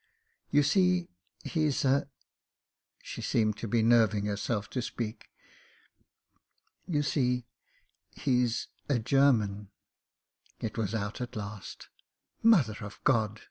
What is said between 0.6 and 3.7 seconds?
see, he's a" She seemed to